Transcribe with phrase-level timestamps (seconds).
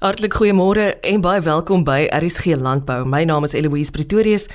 [0.00, 3.02] Hartlik goeiemôre en baie welkom by RSG Landbou.
[3.04, 4.46] My naam is Eloise Pretorius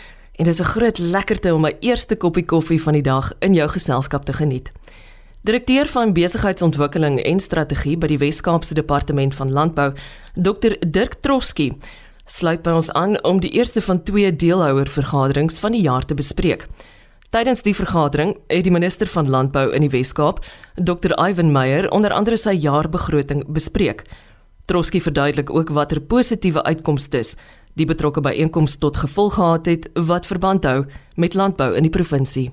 [0.41, 3.53] en dit is 'n groot lekkerte om my eerste koppie koffie van die dag in
[3.53, 4.71] jou geselskap te geniet.
[5.43, 9.93] Direkteur van Besigheidsontwikkeling en Strategie by die Wes-Kaapse Departement van Landbou,
[10.33, 11.77] Dr Dirk Troski,
[12.25, 16.67] sluit by ons aan om die eerste van twee deelhouervergaderings van die jaar te bespreek.
[17.29, 22.11] Tydens die vergadering het die minister van Landbou in die Wes-Kaap, Dr Ivan Meyer, onder
[22.11, 24.03] andere sy jaarbegroting bespreek.
[24.65, 27.21] Troski verduidelik ook watter positiewe uitkomste
[27.77, 32.49] die betrokke byeenkoms tot gevolg gehad het wat verband hou met landbou in die provinsie.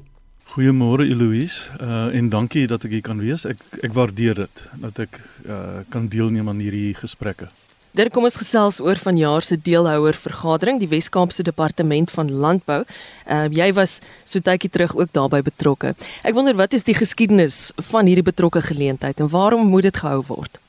[0.53, 3.47] Goeiemôre Eloise uh, en dankie dat ek hier kan wees.
[3.49, 7.49] Ek ek waardeer dit dat ek uh, kan deelneem aan hierdie gesprekke.
[7.97, 12.83] Daar kom ons gesels oor vanjaar se deelhouer vergadering, die Wes-Kaapse Departement van Landbou.
[13.25, 15.95] Uh, jy was so tydjie terug ook daarbey betrokke.
[16.25, 20.21] Ek wonder wat is die geskiedenis van hierdie betrokke geleentheid en waarom moet dit gehou
[20.29, 20.61] word?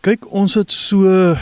[0.00, 1.38] Kyk, ons het so uh,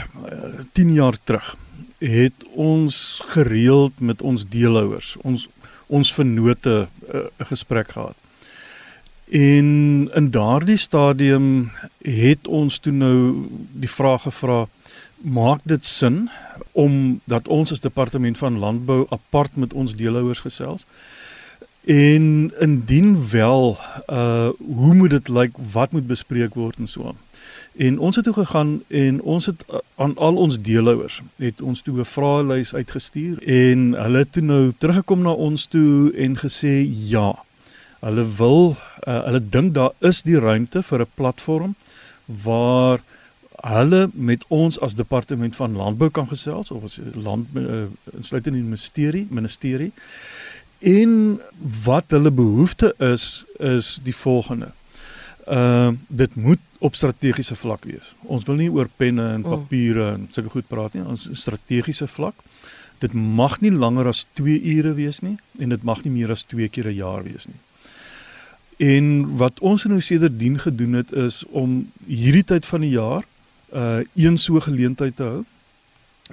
[0.73, 1.57] 10 jaar terug
[1.99, 5.49] het ons gereeld met ons deelhouers, ons
[5.87, 8.17] ons vennote uh, 'n uh, gesprek gehad.
[9.31, 9.67] En
[10.15, 11.71] in daardie stadium
[12.03, 14.67] het ons toe nou die vraag gevra
[15.23, 16.31] maak dit sin
[16.73, 20.87] om dat ons as departement van landbou apart met ons deelhouers gesels?
[21.85, 23.79] En indien wel,
[24.11, 25.53] uh hoe moet dit lyk?
[25.73, 27.19] Wat moet bespreek word en so aan?
[27.77, 31.83] En ons het toe gegaan en ons het uh, aan al ons deelhouers het ons
[31.83, 36.89] toe 'n vraelys uitgestuur en hulle het toe nou teruggekom na ons toe en gesê
[37.09, 37.35] ja.
[38.01, 38.77] Hulle wil
[39.09, 41.75] uh, hulle dink daar is die ruimte vir 'n platform
[42.27, 43.01] waar
[43.61, 47.85] hulle met ons as departement van landbou kan gesels of as land uh,
[48.17, 49.93] insluitend in die ministerie ministerie
[50.79, 51.41] en
[51.85, 54.73] wat hulle behoefte is is die volgende.
[55.45, 58.15] Ehm uh, dit moet op strategiese vlak wees.
[58.23, 59.51] Ons wil nie oor penne en mm.
[59.51, 61.05] papiere en sulke goed praat nie.
[61.05, 62.35] Ons strategiese vlak.
[63.01, 66.45] Dit mag nie langer as 2 ure wees nie en dit mag nie meer as
[66.49, 67.61] 2 keer 'n jaar wees nie.
[68.77, 73.25] En wat ons nou sedertdien gedoen het is om hierdie tyd van die jaar
[73.73, 75.45] uh een so geleentheid te hou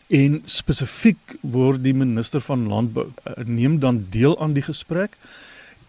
[0.08, 5.18] en spesifiek word die minister van landbou uh, neem dan deel aan die gesprek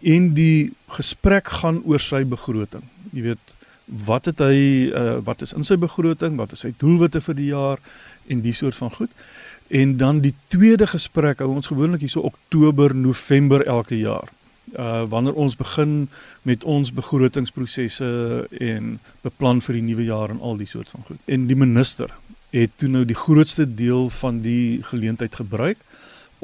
[0.01, 2.83] en die gesprek gaan oor sy begroting.
[3.11, 3.54] Jy weet
[3.85, 7.51] wat het hy uh, wat is in sy begroting, wat is sy doelwitte vir die
[7.51, 7.81] jaar
[8.27, 9.11] en die soort van goed.
[9.67, 14.29] En dan die tweede gesprek hou ons gewoonlik hier so Oktober, November elke jaar.
[14.73, 16.07] Uh wanneer ons begin
[16.41, 18.07] met ons begrotingsprosesse
[18.59, 21.21] en beplan vir die nuwe jaar en al die soort van goed.
[21.25, 22.09] En die minister
[22.49, 25.77] het toe nou die grootste deel van die geleentheid gebruik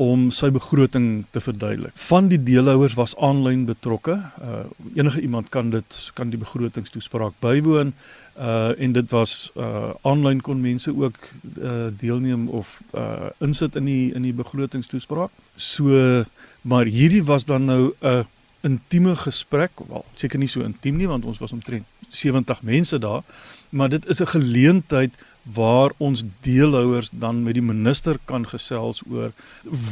[0.01, 1.93] om sy begroting te verduidelik.
[2.07, 4.17] Van die deelhouers was aanlyn betrokke.
[4.41, 4.63] Uh
[4.95, 7.93] enige iemand kan dit kan die begrotingstoespraak bywoon.
[8.37, 11.17] Uh en dit was uh aanlyn kon mense ook
[11.61, 15.31] uh deelneem of uh insit in die in die begrotingstoespraak.
[15.55, 16.25] So
[16.61, 18.25] maar hierdie was dan nou 'n
[18.61, 19.71] intieme gesprek.
[19.87, 23.23] Wel, seker nie so intiem nie want ons was omtrent 70 mense daar,
[23.69, 25.13] maar dit is 'n geleentheid
[25.43, 29.31] waar ons deelhouers dan met die minister kan gesels oor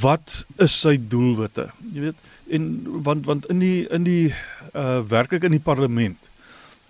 [0.01, 1.69] wat is sy doelwitte.
[1.93, 2.65] Jy weet, en
[3.03, 4.33] want want in die in die
[4.73, 6.29] uh werklik in die parlement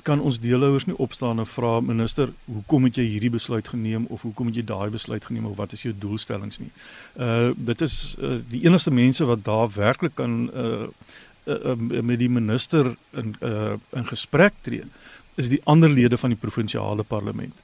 [0.03, 4.21] kan ons deelhouers nie opstaan en vra minister, hoekom het jy hierdie besluit geneem of
[4.21, 6.71] hoekom het jy daai besluit geneem of wat is jou doelstellings nie.
[7.15, 10.87] Uh dit is uh, die enigste mense wat daar werklik kan uh,
[11.45, 14.83] uh, uh met die minister in uh in gesprek tree
[15.39, 17.55] is die ander lede van die provinsiale parlement.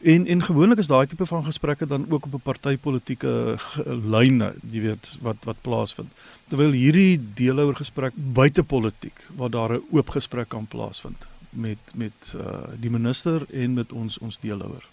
[0.00, 4.80] En en gewoonlik is daai tipe van gesprekke dan ook op 'n partytetiese lyne, jy
[4.80, 6.12] weet, wat wat plaasvind.
[6.48, 12.34] Terwyl hierdie deelhouer gesprek buite politiek waar daar 'n oop gesprek kan plaasvind met met
[12.36, 14.84] uh die minister en met ons ons deelhouer.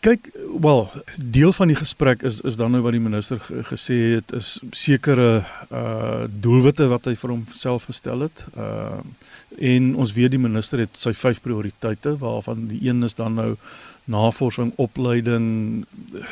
[0.00, 4.32] Kyk, wel, deel van die gesprek is is dan nou wat die minister gesê het
[4.32, 5.42] is sekere
[5.74, 8.44] uh doelwitte wat hy vir homself gestel het.
[8.54, 9.00] Uh
[9.58, 13.56] en ons weet die minister het sy vyf prioriteite waarvan die een is dan nou
[14.04, 15.84] navorsing, opleiding,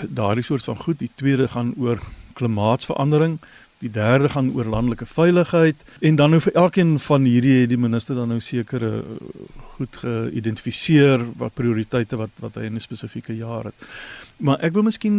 [0.09, 0.99] daardie soort van goed.
[1.03, 1.99] Die tweede gaan oor
[2.39, 3.41] klimaatsverandering.
[3.79, 7.81] Die derde gaan oor landelike veiligheid en dan nou vir elkeen van hierdie het die
[7.81, 13.37] minister dan nou sekere eh, goed geïdentifiseer wat prioriteite wat wat hy in 'n spesifieke
[13.37, 13.89] jaar het.
[14.37, 15.17] Maar ek wil miskien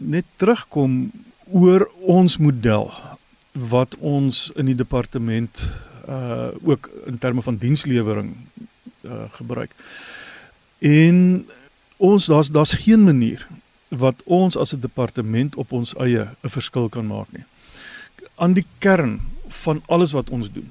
[0.00, 1.10] net terugkom
[1.52, 2.92] oor ons model
[3.52, 5.68] wat ons in die departement
[6.08, 8.36] uh ook in terme van dienslewering
[9.04, 9.74] uh gebruik.
[10.78, 11.46] En
[11.96, 13.46] ons daar's daar's geen manier
[13.88, 17.44] wat ons as 'n departement op ons eie 'n verskil kan maak nie.
[18.38, 20.70] Aan die kern van alles wat ons doen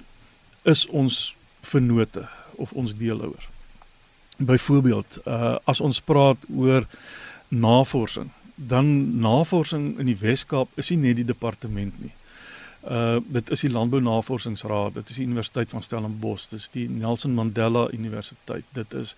[0.63, 1.35] is ons
[1.67, 3.47] vennote of ons deelhouers.
[4.37, 6.87] Byvoorbeeld, uh as ons praat oor
[7.47, 12.13] navorsing, dan navorsing in die Wes-Kaap is nie net die departement nie.
[12.83, 16.87] Uh dit is die Landbou Navorsingsraad, dit is die Universiteit van Stellenbosch, dit is die
[16.89, 19.15] Nelson Mandela Universiteit, dit is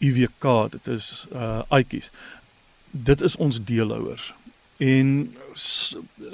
[0.00, 2.10] UWK, dit is uh Aitjies.
[2.90, 4.32] Dit is ons deelhouers.
[4.76, 5.34] En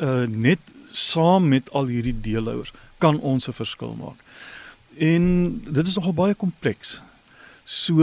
[0.01, 0.59] uh net
[0.91, 4.19] saam met al hierdie deelhouers kan ons 'n verskil maak.
[4.97, 5.25] En
[5.65, 7.01] dit is nogal baie kompleks.
[7.65, 8.03] So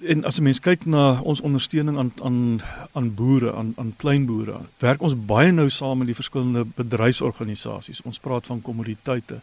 [0.00, 2.60] en as 'n mens kyk na ons ondersteuning aan aan
[2.92, 8.00] aan boere, aan aan kleinboere, werk ons baie nou saam met die verskillende bedryfsorganisasies.
[8.02, 9.40] Ons praat van kommoditeite.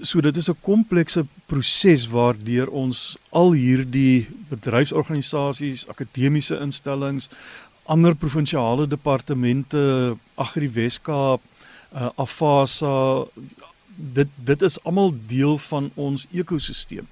[0.00, 7.28] So dit is 'n komplekse proses waardeur ons al hierdie bedryfsorganisasies, akademiese instellings,
[7.90, 11.42] ander provinsiale departemente, Agri Weskaap,
[11.94, 13.24] uh, Afasa,
[14.00, 17.08] dit dit is almal deel van ons ekosisteem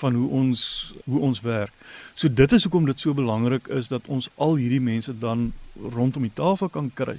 [0.00, 0.62] van hoe ons
[1.04, 1.72] hoe ons werk.
[2.14, 5.52] So dit is hoekom dit so belangrik is dat ons al hierdie mense dan
[5.94, 7.18] rondom die tafel kan kry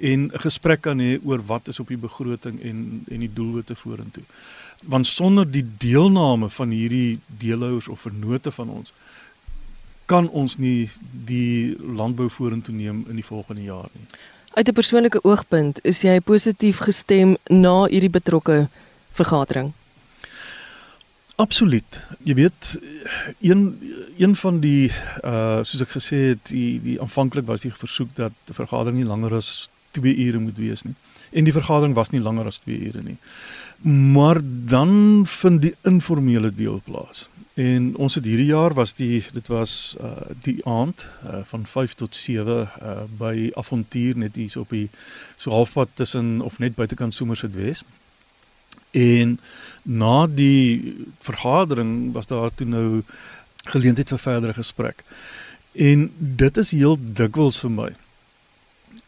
[0.00, 3.74] en 'n gesprek kan hê oor wat is op die begroting en en die doelwitte
[3.74, 4.24] vorentoe.
[4.86, 8.92] Want sonder die deelname van hierdie deelhouers of vennote van ons
[10.08, 10.88] kan ons nie
[11.28, 14.06] die landbou vorentoe neem in die volgende jaar nie.
[14.56, 18.68] Uit 'n persoonlike oogpunt, is jy positief gestem na hierdie betrokke
[19.12, 19.72] vergadering?
[21.36, 21.98] Absoluut.
[22.24, 22.78] Jy weet
[23.40, 23.80] een
[24.16, 24.90] een van die
[25.24, 29.06] uh soos ek gesê het, die die aanvanklik was die versoek dat die vergadering nie
[29.06, 30.94] langer as 2 ure moet wees nie.
[31.30, 33.16] En die vergadering was nie langer as 2 ure nie.
[34.12, 37.28] Maar dan vind die informele deel plaas.
[37.54, 40.10] En ons het hierdie jaar was die dit was uh
[40.42, 44.88] die aand uh, van 5 tot 7 uh by Avontuur net hier so op die
[45.36, 47.82] so halfpad tussen of net buitekant Somerset Wes.
[48.90, 49.40] En
[49.82, 53.02] na die vergadering was daar toe nou
[53.64, 55.02] geleentheid vir verdere gesprek.
[55.72, 57.90] En dit is heel dikwels vir my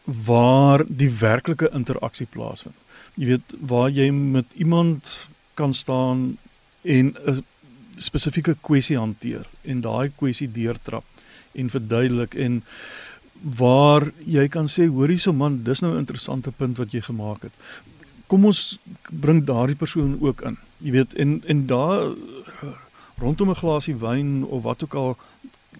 [0.03, 2.75] waar die werklike interaksie plaasvind.
[3.15, 6.37] Jy weet waar jy met iemand kan staan
[6.81, 7.43] en 'n
[7.95, 11.03] spesifieke kwessie hanteer en daai kwessie deurtrap
[11.51, 12.63] en verduidelik en
[13.41, 17.41] waar jy kan sê hoor hierso man dis nou 'n interessante punt wat jy gemaak
[17.41, 17.53] het
[18.31, 18.77] kom ons
[19.23, 20.55] bring daardie persoon ook in.
[20.85, 22.13] Jy weet en en daar
[23.19, 25.17] rondom 'n glasie wyn of wat ook al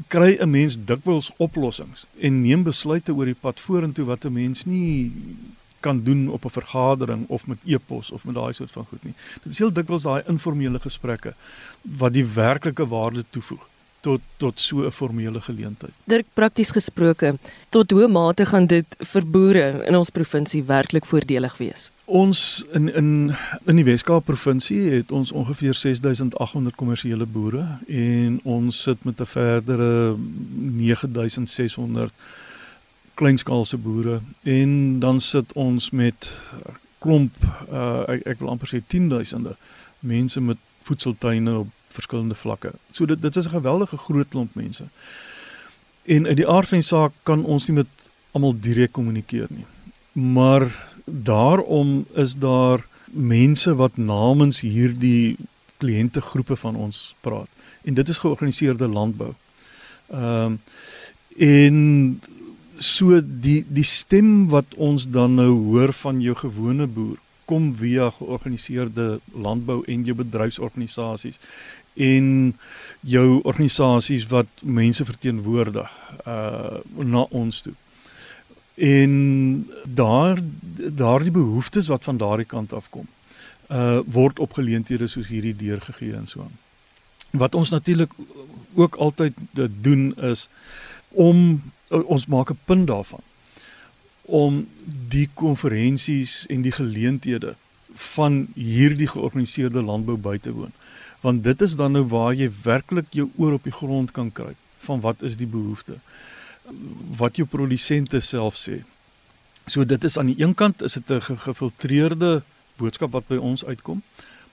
[0.07, 4.65] kry 'n mens dikwels oplossings en neem besluite oor die pad vorentoe wat 'n mens
[4.65, 5.11] nie
[5.79, 9.13] kan doen op 'n vergadering of met e-pos of met daai soort van goed nie.
[9.43, 11.33] Dit is heel dikwels daai informele gesprekke
[11.81, 13.70] wat die werklike waarde toevoeg
[14.01, 15.91] tot tot so 'n formele geleentheid.
[16.03, 17.37] Dirk prakties gesproke,
[17.69, 21.89] tot hoe mate gaan dit vir boere in ons provinsie werklik voordelig wees?
[22.05, 28.81] Ons in in in die Weskaap provinsie het ons ongeveer 6800 kommersiële boere en ons
[28.81, 30.15] sit met 'n verdere
[30.55, 32.11] 9600
[33.13, 36.31] kleinskaalse boere en dan sit ons met
[36.97, 37.35] klomp
[37.71, 39.47] uh, ek, ek wil amper sê 10000
[39.99, 42.71] mense met voedseltuine op verskillende vlakke.
[42.91, 44.83] So dit dit is 'n geweldige groot klomp mense.
[46.03, 47.87] En in die aard van die saak kan ons nie met
[48.31, 49.65] almal direk kommunikeer nie.
[50.11, 55.37] Maar daarom is daar mense wat namens hierdie
[55.77, 57.49] kliëntegroepe van ons praat.
[57.81, 59.33] En dit is georganiseerde landbou.
[60.11, 60.61] Ehm um,
[61.37, 62.21] en
[62.77, 68.09] so die die stem wat ons dan nou hoor van jou gewone boer kom via
[68.15, 71.39] georganiseerde landbou en jou bedryfsorganisasies
[71.93, 72.57] en
[72.99, 75.91] jou organisasies wat mense verteenwoordig
[76.27, 77.73] uh na ons toe.
[78.75, 79.11] En
[79.83, 80.39] daar
[80.75, 83.07] daardie behoeftes wat van daardie kant af kom,
[83.69, 86.57] uh word op geleenthede soos hierdie deurgegee en so aan.
[87.31, 88.11] Wat ons natuurlik
[88.73, 89.33] ook altyd
[89.81, 90.47] doen is
[91.09, 93.23] om ons maak 'n punt daarvan
[94.21, 94.67] om
[95.09, 97.55] die konferensies en die geleenthede
[97.93, 100.71] van hierdie georganiseerde landbou by te woon
[101.21, 104.55] want dit is dan nou waar jy werklik jou oor op die grond kan kry
[104.85, 105.99] van wat is die behoefte
[107.17, 108.81] wat jou produsente self sê.
[109.67, 112.43] So dit is aan die een kant is dit 'n gefiltreerde
[112.77, 114.01] boodskap wat by ons uitkom,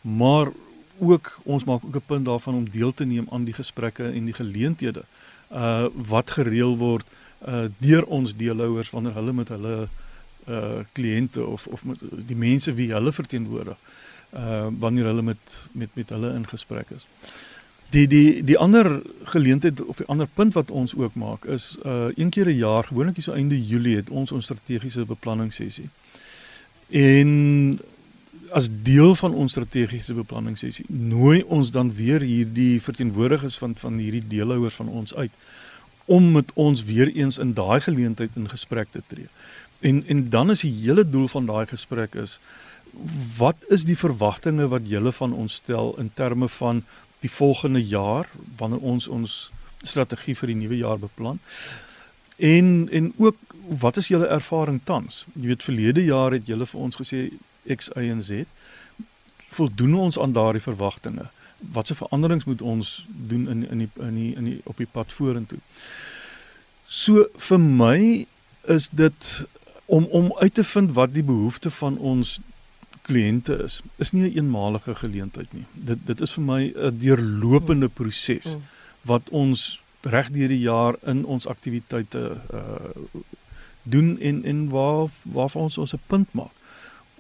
[0.01, 0.53] maar
[0.99, 4.25] ook ons maak ook 'n punt daarvan om deel te neem aan die gesprekke en
[4.25, 5.05] die geleenthede
[5.53, 7.07] uh wat gereël word
[7.47, 9.89] uh deur ons deelhouers wanneer hulle met hulle
[10.49, 13.77] uh kliënte of of met die mense wie hulle verteenwoordig
[14.35, 17.07] uh wanneer hulle met met met hulle in gesprek is.
[17.91, 22.09] Die die die ander geleentheid of die ander punt wat ons ook maak is uh
[22.15, 25.89] een keer 'n jaar, gewoonlik hier so einde Julie het ons ons strategiese beplanning sessie.
[26.89, 27.81] En
[28.51, 33.99] as deel van ons strategiese beplanning sessie nooi ons dan weer hierdie verteenwoordigers van van
[33.99, 35.33] hierdie deelhouers van ons uit
[36.05, 39.29] om met ons weer eens in daai geleentheid in gesprek te tree.
[39.81, 42.39] En en dan is die hele doel van daai gesprek is
[43.39, 46.85] wat is die verwagtinge wat julle van ons stel in terme van
[47.21, 49.51] die volgende jaar wanneer ons ons
[49.83, 51.39] strategie vir die nuwe jaar beplan?
[52.37, 53.37] En en ook
[53.83, 55.25] wat is julle ervaring tans?
[55.35, 57.29] Jy weet verlede jaar het julle vir ons gesê
[57.69, 58.47] X Y en Z.
[59.51, 61.29] Voldoen ons aan daardie verwagtinge?
[61.59, 65.13] Watse veranderings moet ons doen in in die in die in die op die pad
[65.13, 65.59] vorentoe?
[66.87, 68.27] So vir my
[68.63, 69.33] is dit
[69.87, 72.39] om om uit te vind wat die behoefte van ons
[73.09, 73.81] kliënte is.
[73.97, 75.65] Is nie 'n een eenmalige geleentheid nie.
[75.73, 78.63] Dit dit is vir my 'n deurlopende proses mm.
[79.03, 82.93] wat ons reg deur die jaar in ons aktiwiteite uh
[83.83, 86.53] doen en en waar waarvan ons ons 'n punt maak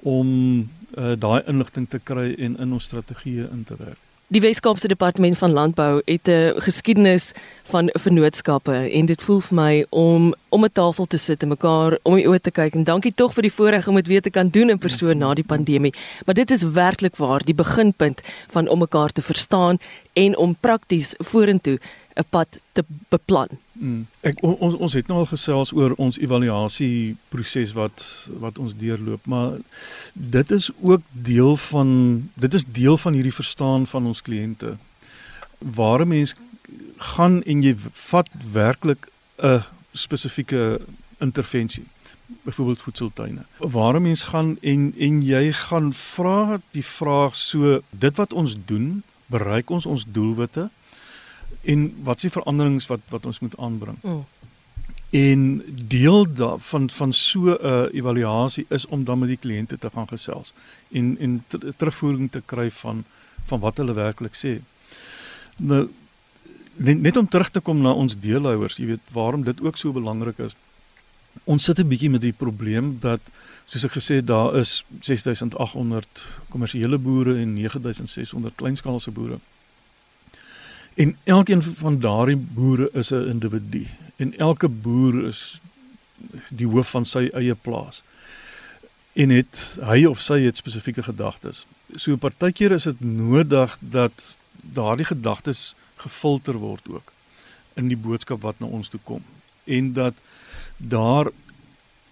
[0.03, 0.59] om
[0.99, 4.08] uh, daai inligting te kry en in ons strategieë in te werk.
[4.29, 7.33] Die Weskaapse Departement van Landbou het 'n geskiedenis
[7.63, 11.99] van vennootskappe en dit voel vir my om om 'n tafel te sit en mekaar
[12.03, 14.31] om die oë te kyk en dankie tog vir die voorreg om dit weer te
[14.31, 15.95] kan doen in persoon na die pandemie.
[16.27, 19.79] Maar dit is werklik waar die beginpunt van om mekaar te verstaan
[20.13, 21.79] en om prakties vorentoe
[22.19, 23.49] 'n pad te beplan.
[23.73, 24.07] Mm.
[24.21, 28.05] Ek ons ons het nou al gesels oor ons evaluasie proses wat
[28.43, 29.53] wat ons deurloop, maar
[30.13, 31.91] dit is ook deel van
[32.35, 34.77] dit is deel van hierdie verstaan van ons kliënte.
[35.59, 36.35] Waar 'n mens
[36.97, 39.09] gaan en jy vat werklik
[39.43, 40.81] 'n spesifieke
[41.19, 41.87] intervensie
[42.43, 43.43] byvoorbeeld voedseltuine.
[43.59, 48.57] Waar 'n mens gaan en en jy gaan vra die vraag so dit wat ons
[48.65, 50.71] doen, bereik ons ons doelwitte?
[51.63, 53.97] En wat is die veranderings wat wat ons moet aanbring.
[54.03, 54.25] Mm.
[55.11, 59.79] En deel da, van van so 'n uh, evaluasie is om dan met die kliënte
[59.79, 60.53] te gaan gesels
[60.89, 61.45] en en
[61.77, 63.05] terugvoering te kry van
[63.45, 64.61] van wat hulle werklik sê.
[65.57, 65.89] Nou
[66.75, 69.93] net, net om terug te kom na ons deelhouers, jy weet waarom dit ook so
[69.93, 70.57] belangrik is.
[71.45, 73.21] Ons sit 'n bietjie met die probleem dat
[73.67, 76.07] soos ek gesê daar is 6800
[76.49, 79.39] kommersiële boere en 9600 kleinskaalse boere.
[80.99, 83.87] En elkeen van daardie boere is 'n individu
[84.17, 85.61] en elke boer is
[86.51, 88.03] die hoof van sy eie plaas.
[89.13, 91.67] En het hy of sy het spesifieke gedagtes.
[91.97, 97.13] So partykeer is dit nodig dat daardie gedagtes gefilter word ook
[97.75, 99.23] in die boodskap wat na ons toe kom
[99.65, 100.15] en dat
[100.77, 101.31] daar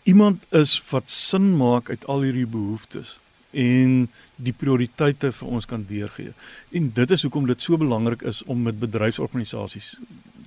[0.02, 3.16] iemand is wat sin maak uit al hierdie behoeftes
[3.56, 3.96] en
[4.36, 6.34] die prioriteite vir ons kan deurgee.
[6.76, 9.94] En dit is hoekom dit so belangrik is om met bedryfsorganisasies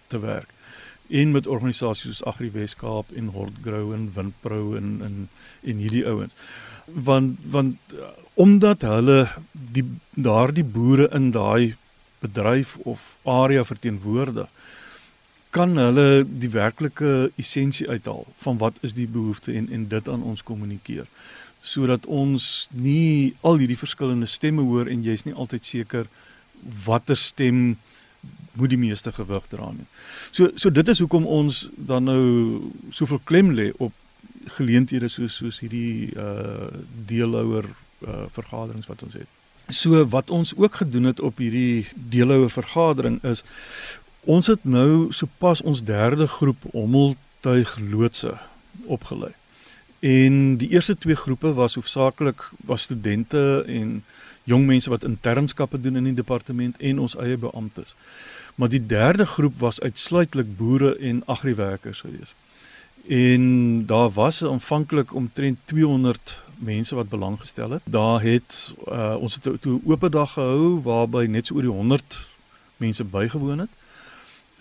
[0.07, 0.53] te werk
[1.09, 5.29] en met organisasies soos Agri Weskaap en Hortgrow en Windpro en en
[5.63, 6.33] en hierdie ouens.
[6.85, 11.75] Want want uh, omdat hulle die daardie boere in daai
[12.19, 14.47] bedryf of area verteenwoordig
[15.49, 20.23] kan hulle die werklike essensie uithaal van wat is die behoefte en en dit aan
[20.23, 21.07] ons kommunikeer
[21.61, 26.07] sodat ons nie al hierdie verskillende stemme hoor en jy's nie altyd seker
[26.85, 27.77] watter stem
[28.59, 29.87] moet die meeste gewig dra nie.
[30.31, 32.23] So so dit is hoekom ons dan nou
[32.95, 33.93] soveel klem lê op
[34.59, 36.69] geleenthede soos soos hierdie uh
[37.07, 37.67] deelhouer
[38.07, 39.29] uh vergaderings wat ons het.
[39.69, 43.43] So wat ons ook gedoen het op hierdie deelhouer vergadering is
[44.25, 48.35] ons het nou sopas ons derde groep hommeltuig loodse
[48.85, 49.31] opgelei.
[49.99, 54.03] En die eerste twee groepe was hoofsaaklik was studente en
[54.43, 57.95] jong mense wat internskappe doen in die departement en ons eie beamptes.
[58.55, 62.33] Maar die derde groep was uitsluitlik boere en agriwerkers gewees.
[63.07, 67.81] En daar was aanvanklik omtrent 200 mense wat belang gestel het.
[67.83, 72.19] Daar het uh, ons het toe oop dag gehou waarby net so oor die 100
[72.77, 73.69] mense bygewoon het.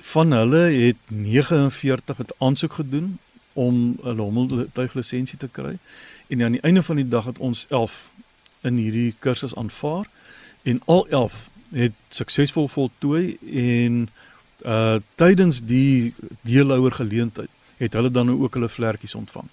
[0.01, 3.19] Van hulle het 49 het aansoek gedoen
[3.59, 5.79] om 'n hommeltuiglisensie te kry.
[6.27, 8.09] En aan die einde van die dag het ons 11
[8.61, 10.07] in hierdie kursus aanvaar
[10.63, 14.09] en al 11 het suksesvol voltooi en
[14.67, 19.47] uh tydens die deelhouer geleentheid het hulle dan nou ook hulle vlekkies ontvang.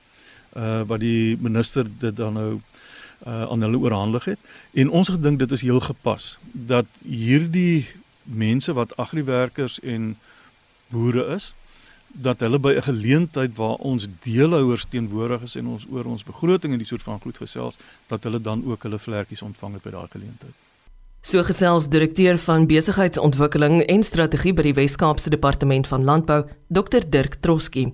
[0.54, 2.62] Uh wat die minister dit dan nou
[3.28, 4.40] uh aan hulle oorhandig het
[4.74, 7.88] en ons gedink dit is heel gepas dat hierdie
[8.24, 10.18] mense wat agriwerkers en
[10.88, 11.54] boere is
[12.22, 16.72] dat hulle by 'n geleentheid waar ons deelhouers teenwoordig is en ons oor ons begroting
[16.74, 19.90] en die soort van goed gesels dat hulle dan ook hulle vlekkies ontvang het by
[19.90, 20.54] daardie geleentheid.
[21.22, 27.36] So gesels direkteur van besigheidsontwikkeling en strategie by die Wes-Kaapse Departement van Landbou, Dr Dirk
[27.42, 27.94] Troski.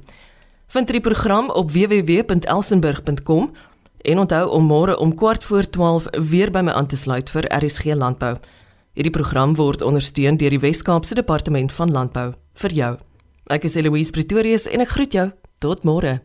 [0.68, 3.52] Vind die program op www.elsenburg.com
[4.02, 7.48] en onthou om môre om kwart voor 12 weer by my aan te sluit vir
[7.64, 8.38] RSG Landbou.
[8.94, 12.98] Hierdie program word ondersteun deur die Wes-Kaapse Departement van Landbou vir jou.
[13.50, 15.30] Ek is Eloise Pretorius en ek groet jou.
[15.62, 16.20] Tot môre.